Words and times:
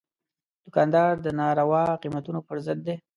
دوکاندار 0.65 1.13
د 1.21 1.27
ناروا 1.39 1.83
قیمتونو 2.03 2.39
پر 2.47 2.57
ضد 2.65 2.79
دی. 2.85 2.95